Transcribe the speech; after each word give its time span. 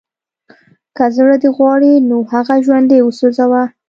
که 0.95 1.05
زړه 1.15 1.35
دې 1.43 1.49
غواړي 1.57 1.93
نو 2.09 2.17
هغه 2.31 2.55
ژوندی 2.65 2.99
وسوځوه 3.03 3.63